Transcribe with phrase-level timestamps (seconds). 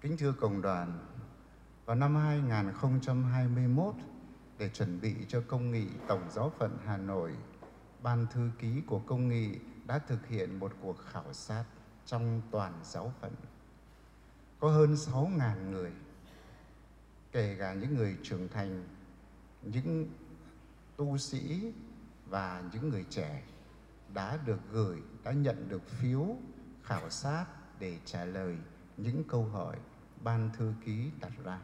[0.00, 0.98] Kính thưa cộng đoàn,
[1.86, 3.94] vào năm 2021,
[4.58, 7.32] để chuẩn bị cho công nghị Tổng giáo phận Hà Nội,
[8.02, 11.64] Ban thư ký của công nghị đã thực hiện một cuộc khảo sát
[12.06, 13.32] trong toàn giáo phận.
[14.60, 15.92] Có hơn 6.000 người,
[17.32, 18.88] kể cả những người trưởng thành,
[19.62, 20.08] những
[20.96, 21.72] tu sĩ
[22.26, 23.42] và những người trẻ
[24.14, 26.36] đã được gửi, đã nhận được phiếu
[26.82, 27.46] khảo sát
[27.78, 28.56] để trả lời
[28.96, 29.76] những câu hỏi
[30.22, 31.58] ban thư ký đặt ra.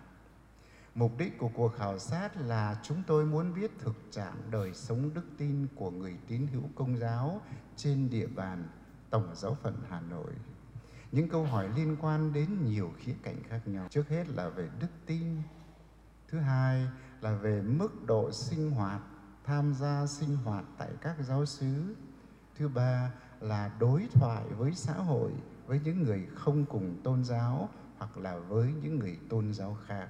[0.95, 5.15] Mục đích của cuộc khảo sát là chúng tôi muốn biết thực trạng đời sống
[5.15, 7.41] đức tin của người tín hữu công giáo
[7.77, 8.69] trên địa bàn
[9.11, 10.33] Tổng giáo phận Hà Nội.
[11.13, 13.87] Những câu hỏi liên quan đến nhiều khía cạnh khác nhau.
[13.91, 15.43] Trước hết là về đức tin.
[16.29, 16.87] Thứ hai
[17.21, 19.01] là về mức độ sinh hoạt,
[19.45, 21.95] tham gia sinh hoạt tại các giáo xứ.
[22.55, 25.33] Thứ ba là đối thoại với xã hội,
[25.67, 30.09] với những người không cùng tôn giáo hoặc là với những người tôn giáo khác.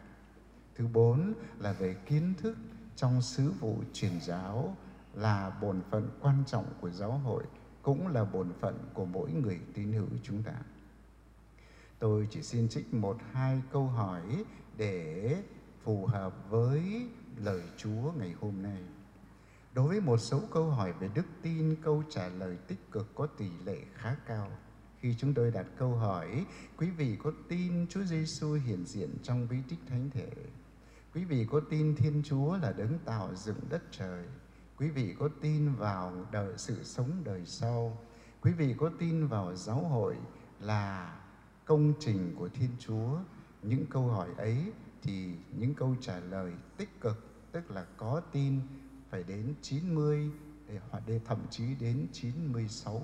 [0.75, 2.57] Thứ bốn là về kiến thức
[2.97, 4.77] trong sứ vụ truyền giáo
[5.15, 7.45] là bổn phận quan trọng của giáo hội,
[7.83, 10.55] cũng là bổn phận của mỗi người tín hữu chúng ta.
[11.99, 14.45] Tôi chỉ xin trích một hai câu hỏi
[14.77, 15.43] để
[15.83, 18.83] phù hợp với lời Chúa ngày hôm nay.
[19.75, 23.27] Đối với một số câu hỏi về đức tin, câu trả lời tích cực có
[23.27, 24.51] tỷ lệ khá cao.
[25.05, 29.49] Khi chúng tôi đặt câu hỏi, quý vị có tin Chúa Giêsu hiện diện trong
[29.51, 30.31] bí tích thánh thể?
[31.15, 34.25] Quý vị có tin Thiên Chúa là đấng tạo dựng đất trời?
[34.77, 37.99] Quý vị có tin vào đời sự sống đời sau?
[38.41, 40.17] Quý vị có tin vào giáo hội
[40.61, 41.17] là
[41.65, 43.19] công trình của Thiên Chúa?
[43.63, 48.61] Những câu hỏi ấy thì những câu trả lời tích cực tức là có tin
[49.11, 50.31] phải đến 90
[50.91, 53.01] hoặc thậm chí đến 96%.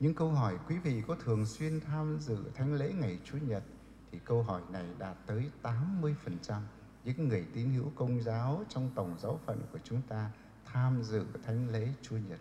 [0.00, 3.62] Những câu hỏi quý vị có thường xuyên tham dự thánh lễ ngày Chủ nhật
[4.12, 6.60] thì câu hỏi này đạt tới 80%
[7.04, 10.30] những người tín hữu công giáo trong tổng giáo phận của chúng ta
[10.64, 12.40] tham dự thánh lễ Chúa Nhật.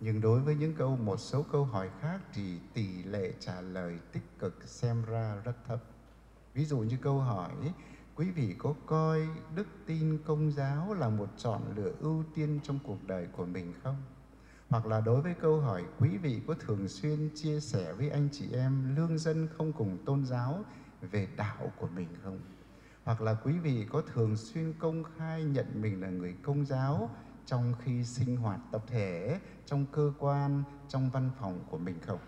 [0.00, 3.98] Nhưng đối với những câu, một số câu hỏi khác thì tỷ lệ trả lời
[4.12, 5.78] tích cực xem ra rất thấp.
[6.54, 7.52] Ví dụ như câu hỏi,
[8.14, 12.78] quý vị có coi đức tin công giáo là một chọn lựa ưu tiên trong
[12.84, 13.96] cuộc đời của mình không?
[14.72, 18.28] Hoặc là đối với câu hỏi quý vị có thường xuyên chia sẻ với anh
[18.32, 20.64] chị em lương dân không cùng tôn giáo
[21.00, 22.40] về đạo của mình không?
[23.04, 27.10] Hoặc là quý vị có thường xuyên công khai nhận mình là người công giáo
[27.46, 32.20] trong khi sinh hoạt tập thể, trong cơ quan, trong văn phòng của mình không?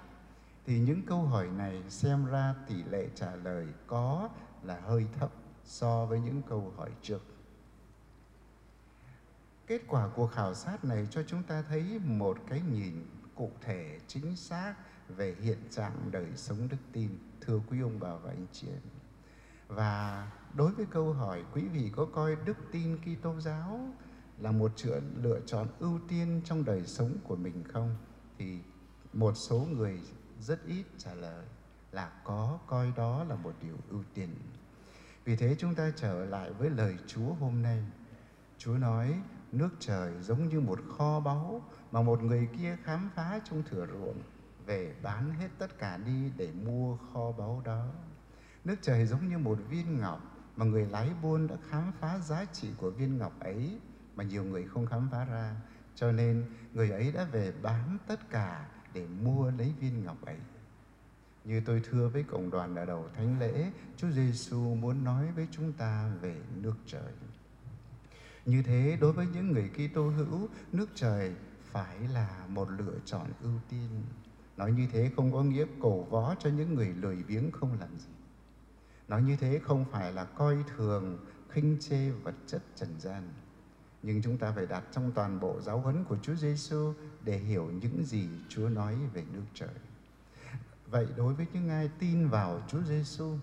[0.66, 4.28] Thì những câu hỏi này xem ra tỷ lệ trả lời có
[4.62, 5.30] là hơi thấp
[5.64, 7.33] so với những câu hỏi trước.
[9.66, 14.00] Kết quả cuộc khảo sát này cho chúng ta thấy một cái nhìn cụ thể,
[14.06, 14.74] chính xác
[15.08, 18.80] về hiện trạng đời sống đức tin, thưa quý ông bà và anh chị em.
[19.68, 23.88] Và đối với câu hỏi, quý vị có coi đức tin Kitô giáo
[24.38, 27.96] là một chuyện lựa chọn ưu tiên trong đời sống của mình không
[28.38, 28.58] thì
[29.12, 30.00] một số người
[30.40, 31.44] rất ít trả lời
[31.92, 34.28] là có, coi đó là một điều ưu tiên.
[35.24, 37.84] Vì thế chúng ta trở lại với lời Chúa hôm nay.
[38.58, 39.20] Chúa nói
[39.54, 43.86] nước trời giống như một kho báu mà một người kia khám phá trong thửa
[43.86, 44.22] ruộng
[44.66, 47.86] về bán hết tất cả đi để mua kho báu đó.
[48.64, 50.20] Nước trời giống như một viên ngọc
[50.56, 53.78] mà người lái buôn đã khám phá giá trị của viên ngọc ấy
[54.16, 55.56] mà nhiều người không khám phá ra.
[55.94, 60.36] Cho nên người ấy đã về bán tất cả để mua lấy viên ngọc ấy.
[61.44, 65.48] Như tôi thưa với cộng đoàn ở đầu thánh lễ, Chúa Giêsu muốn nói với
[65.50, 67.12] chúng ta về nước trời.
[68.46, 73.26] Như thế đối với những người Kitô hữu, nước trời phải là một lựa chọn
[73.42, 74.02] ưu tiên.
[74.56, 77.98] Nói như thế không có nghĩa cổ vó cho những người lười biếng không làm
[77.98, 78.08] gì.
[79.08, 83.32] Nói như thế không phải là coi thường, khinh chê vật chất trần gian.
[84.02, 86.92] Nhưng chúng ta phải đặt trong toàn bộ giáo huấn của Chúa Giêsu
[87.24, 89.74] để hiểu những gì Chúa nói về nước trời.
[90.86, 93.38] Vậy đối với những ai tin vào Chúa Giêsu,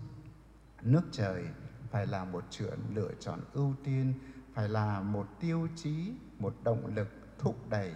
[0.82, 1.44] nước trời
[1.90, 4.14] phải là một chuyện lựa chọn ưu tiên,
[4.54, 7.08] phải là một tiêu chí, một động lực
[7.38, 7.92] thúc đẩy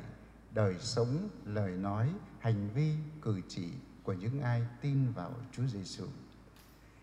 [0.55, 3.69] đời sống, lời nói, hành vi, cử chỉ
[4.03, 6.05] của những ai tin vào Chúa Giêsu.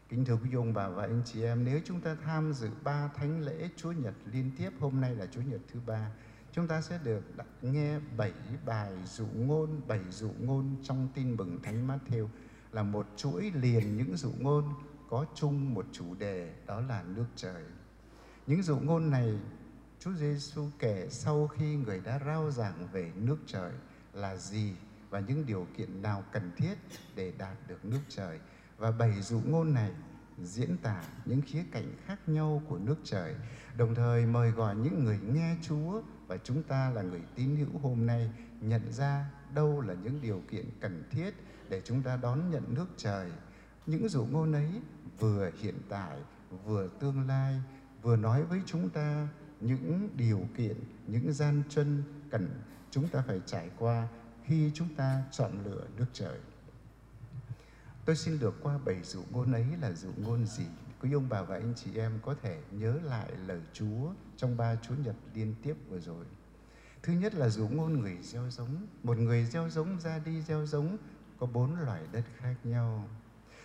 [0.09, 3.07] Kính thưa quý ông bà và anh chị em, nếu chúng ta tham dự ba
[3.07, 6.11] thánh lễ Chúa Nhật liên tiếp, hôm nay là Chúa Nhật thứ ba,
[6.51, 7.23] chúng ta sẽ được
[7.61, 8.33] nghe bảy
[8.65, 12.27] bài dụ ngôn, bảy dụ ngôn trong tin mừng Thánh Matthew
[12.71, 14.73] là một chuỗi liền những dụ ngôn
[15.09, 17.63] có chung một chủ đề đó là nước trời.
[18.47, 19.39] Những dụ ngôn này
[19.99, 23.71] Chúa Giêsu kể sau khi người đã rao giảng về nước trời
[24.13, 24.73] là gì
[25.09, 26.75] và những điều kiện nào cần thiết
[27.15, 28.39] để đạt được nước trời
[28.77, 29.91] và bảy dụ ngôn này
[30.41, 33.35] diễn tả những khía cạnh khác nhau của nước trời,
[33.77, 37.79] đồng thời mời gọi những người nghe Chúa và chúng ta là người tín hữu
[37.81, 38.31] hôm nay
[38.61, 41.31] nhận ra đâu là những điều kiện cần thiết
[41.69, 43.31] để chúng ta đón nhận nước trời.
[43.85, 44.69] Những dụ ngôn ấy
[45.19, 46.17] vừa hiện tại,
[46.65, 47.61] vừa tương lai,
[48.03, 49.27] vừa nói với chúng ta
[49.59, 50.77] những điều kiện,
[51.07, 52.61] những gian chân cần
[52.91, 54.07] chúng ta phải trải qua
[54.43, 56.39] khi chúng ta chọn lựa nước trời.
[58.05, 60.65] Tôi xin được qua bảy dụ ngôn ấy là dụ ngôn gì?
[61.01, 64.75] Quý ông bà và anh chị em có thể nhớ lại lời Chúa trong ba
[64.75, 66.25] Chúa Nhật liên tiếp vừa rồi.
[67.03, 68.87] Thứ nhất là dụ ngôn người gieo giống.
[69.03, 70.97] Một người gieo giống ra đi gieo giống
[71.37, 73.07] có bốn loại đất khác nhau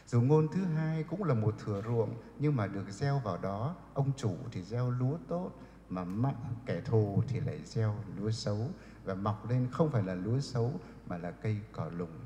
[0.09, 3.77] dù ngôn thứ hai cũng là một thửa ruộng nhưng mà được gieo vào đó,
[3.95, 5.51] ông chủ thì gieo lúa tốt
[5.89, 6.35] mà mặn
[6.67, 8.71] kẻ thù thì lại gieo lúa xấu
[9.05, 10.73] và mọc lên không phải là lúa xấu
[11.07, 12.21] mà là cây cỏ lùng.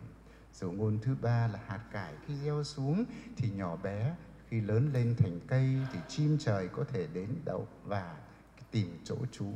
[0.55, 3.05] dù ngôn thứ ba là hạt cải khi gieo xuống
[3.37, 4.17] thì nhỏ bé,
[4.49, 8.17] khi lớn lên thành cây thì chim trời có thể đến đậu và
[8.71, 9.53] tìm chỗ trú.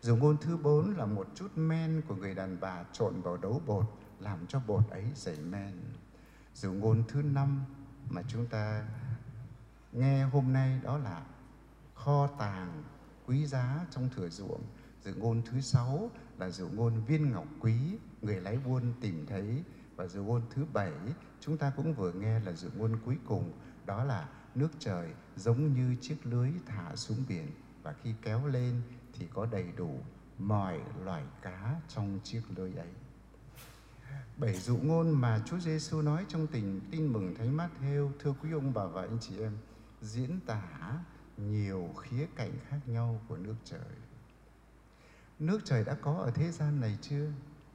[0.00, 3.62] dù ngôn thứ bốn là một chút men của người đàn bà trộn vào đấu
[3.66, 3.84] bột
[4.20, 5.72] làm cho bột ấy dày men.
[6.54, 7.64] Dụ ngôn thứ năm
[8.10, 8.88] mà chúng ta
[9.92, 11.26] nghe hôm nay đó là
[11.94, 12.82] kho tàng
[13.26, 14.62] quý giá trong thửa ruộng.
[15.04, 19.62] Dụ ngôn thứ sáu là dụ ngôn viên ngọc quý, người lái buôn tìm thấy.
[19.96, 20.92] Và dụ ngôn thứ bảy
[21.40, 23.52] chúng ta cũng vừa nghe là dụ ngôn cuối cùng,
[23.86, 27.50] đó là nước trời giống như chiếc lưới thả xuống biển
[27.82, 28.82] và khi kéo lên
[29.12, 30.00] thì có đầy đủ
[30.38, 32.88] mọi loài cá trong chiếc lưới ấy.
[34.36, 38.52] Bảy dụ ngôn mà Chúa Giêsu nói trong tình tin mừng Thánh Matthew thưa quý
[38.52, 39.52] ông bà và anh chị em,
[40.00, 40.62] diễn tả
[41.36, 43.80] nhiều khía cạnh khác nhau của nước trời.
[45.38, 47.26] Nước trời đã có ở thế gian này chưa?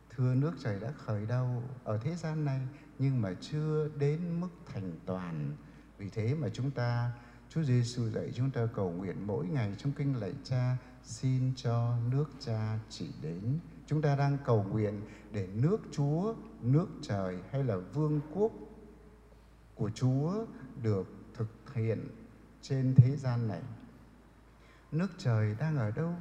[0.09, 2.61] Thưa, nước trời đã khởi đầu ở thế gian này,
[2.99, 5.55] nhưng mà chưa đến mức thành toàn.
[5.97, 7.11] Vì thế mà chúng ta,
[7.49, 11.95] Chúa Giêsu dạy chúng ta cầu nguyện mỗi ngày trong kinh lạy Cha xin cho
[12.11, 13.59] nước Cha chỉ đến.
[13.85, 15.01] Chúng ta đang cầu nguyện
[15.31, 18.51] để nước Chúa, nước trời hay là vương quốc
[19.75, 20.45] của Chúa
[20.83, 22.07] được thực hiện
[22.61, 23.61] trên thế gian này.
[24.91, 26.13] Nước trời đang ở đâu?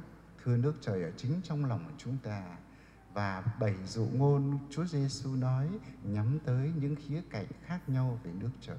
[0.43, 2.57] Thưa nước trời ở chính trong lòng chúng ta.
[3.13, 5.69] Và bảy dụ ngôn Chúa Giêsu nói
[6.03, 8.77] nhắm tới những khía cạnh khác nhau về nước trời.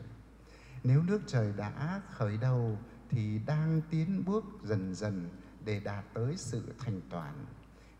[0.85, 2.79] Nếu nước trời đã khởi đầu
[3.11, 5.29] thì đang tiến bước dần dần
[5.65, 7.47] để đạt tới sự thành toàn.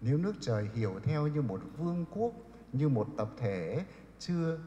[0.01, 2.33] Nếu nước trời hiểu theo như một vương quốc,
[2.73, 3.85] như một tập thể
[4.19, 4.59] chưa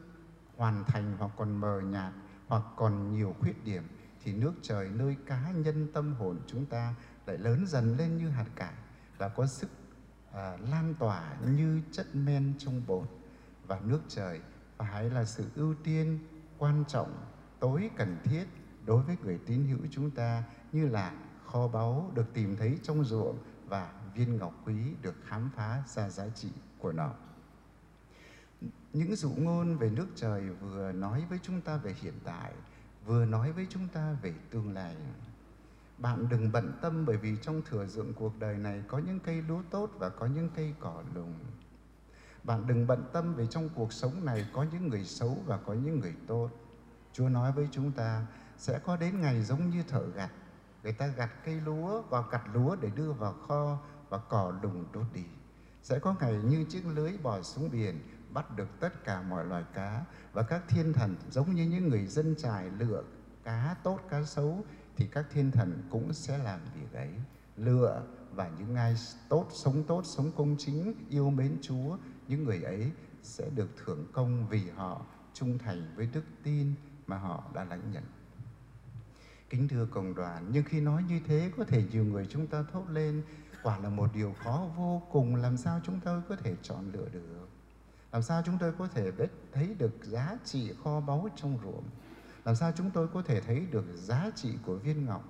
[0.56, 2.12] hoàn thành hoặc còn mờ nhạt
[2.46, 3.82] hoặc còn nhiều khuyết điểm
[4.24, 6.94] thì nước trời nơi cá nhân tâm hồn chúng ta
[7.26, 8.74] lại lớn dần lên như hạt cải
[9.18, 9.70] và có sức
[10.32, 13.08] à, lan tỏa như chất men trong bột
[13.66, 14.40] và nước trời
[14.76, 16.18] phải là sự ưu tiên
[16.58, 17.26] quan trọng
[17.60, 18.44] tối cần thiết
[18.84, 21.12] đối với người tín hữu chúng ta như là
[21.52, 23.38] kho báu được tìm thấy trong ruộng
[23.68, 27.10] và viên ngọc quý được khám phá ra giá trị của nó.
[28.92, 32.52] Những dụ ngôn về nước trời vừa nói với chúng ta về hiện tại,
[33.06, 34.96] vừa nói với chúng ta về tương lai.
[35.98, 39.42] Bạn đừng bận tâm bởi vì trong thừa ruộng cuộc đời này có những cây
[39.48, 41.34] lúa tốt và có những cây cỏ lùng.
[42.44, 45.74] Bạn đừng bận tâm về trong cuộc sống này có những người xấu và có
[45.74, 46.50] những người tốt.
[47.12, 48.26] Chúa nói với chúng ta
[48.58, 50.30] sẽ có đến ngày giống như thợ gặt.
[50.82, 54.84] Người ta gặt cây lúa vào gặt lúa để đưa vào kho và cỏ lùng
[54.92, 55.24] đốt đi.
[55.82, 59.64] Sẽ có ngày như chiếc lưới bò xuống biển, bắt được tất cả mọi loài
[59.74, 63.02] cá và các thiên thần, giống như những người dân trài lựa
[63.44, 64.64] cá tốt, cá xấu,
[64.96, 67.10] thì các thiên thần cũng sẽ làm việc ấy
[67.56, 68.02] lựa
[68.34, 68.94] và những ai
[69.28, 71.96] tốt, sống tốt, sống công chính, yêu mến Chúa,
[72.28, 72.90] những người ấy
[73.22, 76.74] sẽ được thưởng công vì họ trung thành với đức tin
[77.06, 78.04] mà họ đã lãnh nhận
[79.52, 82.64] kính thưa cộng đoàn, nhưng khi nói như thế có thể nhiều người chúng ta
[82.72, 83.22] thốt lên,
[83.62, 87.08] quả là một điều khó vô cùng, làm sao chúng tôi có thể chọn lựa
[87.12, 87.48] được?
[88.12, 91.84] Làm sao chúng tôi có thể biết, thấy được giá trị kho báu trong ruộng?
[92.44, 95.24] Làm sao chúng tôi có thể thấy được giá trị của viên ngọc?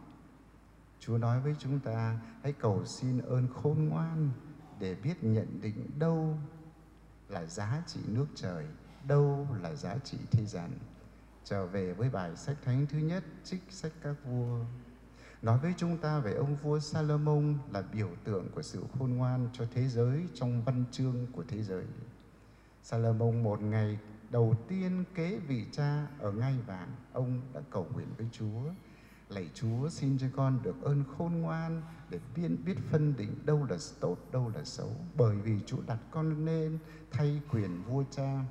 [1.00, 4.30] Chúa nói với chúng ta, hãy cầu xin ơn khôn ngoan
[4.80, 6.38] để biết nhận định đâu
[7.28, 8.66] là giá trị nước trời,
[9.08, 10.70] đâu là giá trị thế gian
[11.44, 14.58] trở về với bài sách thánh thứ nhất, trích sách các vua.
[15.42, 19.48] Nói với chúng ta về ông vua Salomon là biểu tượng của sự khôn ngoan
[19.52, 21.84] cho thế giới trong văn chương của thế giới.
[22.82, 23.98] Salomon một ngày
[24.30, 28.62] đầu tiên kế vị cha ở ngai vàng, ông đã cầu nguyện với Chúa.
[29.28, 33.66] Lạy Chúa xin cho con được ơn khôn ngoan để biết biết phân định đâu
[33.70, 34.90] là tốt, đâu là xấu.
[35.16, 36.78] Bởi vì Chúa đặt con lên
[37.10, 38.44] thay quyền vua cha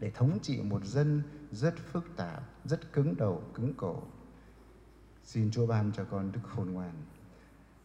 [0.00, 4.02] để thống trị một dân rất phức tạp, rất cứng đầu, cứng cổ.
[5.24, 6.92] Xin Chúa ban cho con đức khôn ngoan.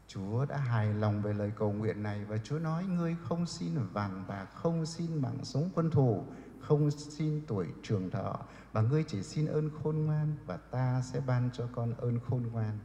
[0.07, 3.71] Chúa đã hài lòng về lời cầu nguyện này và Chúa nói ngươi không xin
[3.93, 6.23] vàng bạc, không xin mạng sống quân thù,
[6.59, 8.39] không xin tuổi trường thọ
[8.71, 12.43] và ngươi chỉ xin ơn khôn ngoan và ta sẽ ban cho con ơn khôn
[12.51, 12.79] ngoan.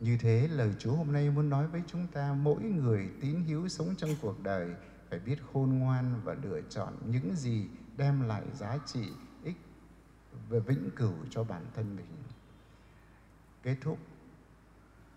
[0.00, 3.68] Như thế lời Chúa hôm nay muốn nói với chúng ta mỗi người tín hữu
[3.68, 4.74] sống trong cuộc đời
[5.10, 7.66] phải biết khôn ngoan và lựa chọn những gì
[8.02, 9.08] đem lại giá trị
[9.44, 9.56] ích
[10.48, 12.06] về vĩnh cửu cho bản thân mình.
[13.62, 13.98] Kết thúc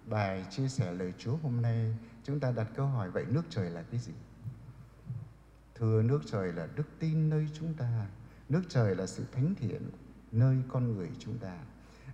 [0.06, 3.70] bài chia sẻ lời Chúa hôm nay, chúng ta đặt câu hỏi vậy nước trời
[3.70, 4.14] là cái gì?
[5.76, 8.08] Thưa nước trời là đức tin nơi chúng ta,
[8.50, 9.90] nước trời là sự thánh thiện
[10.32, 11.58] nơi con người chúng ta.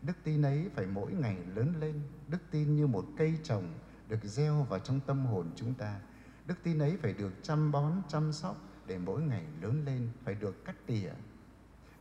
[0.02, 3.74] Đức tin ấy phải mỗi ngày lớn lên, đức tin như một cây trồng
[4.10, 6.00] được gieo vào trong tâm hồn chúng ta.
[6.46, 10.36] Đức tin ấy phải được chăm bón, chăm sóc để mỗi ngày lớn lên, phải
[10.36, 11.12] được cắt tỉa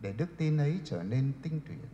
[0.00, 1.84] để đức tin ấy trở nên tinh tuyển.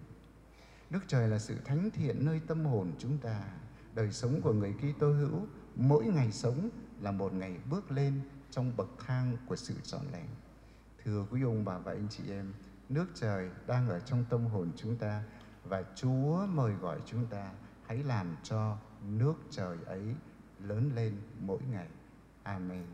[0.91, 3.43] Đức trời là sự thánh thiện nơi tâm hồn chúng ta.
[3.95, 6.69] Đời sống của người Kitô hữu mỗi ngày sống
[7.01, 10.29] là một ngày bước lên trong bậc thang của sự trọn lành.
[11.05, 12.53] Thưa quý ông bà và anh chị em,
[12.89, 15.23] nước trời đang ở trong tâm hồn chúng ta
[15.65, 17.53] và Chúa mời gọi chúng ta
[17.87, 18.79] hãy làm cho
[19.09, 20.15] nước trời ấy
[20.61, 21.89] lớn lên mỗi ngày.
[22.43, 22.87] Amen.